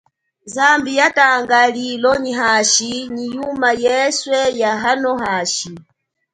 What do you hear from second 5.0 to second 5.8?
hashi.